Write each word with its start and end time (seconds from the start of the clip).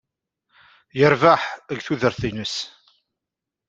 Yerbeḥ 0.99 1.41
deg 1.67 1.79
tudert-nnes. 1.85 2.55